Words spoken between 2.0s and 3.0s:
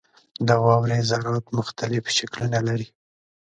شکلونه لري.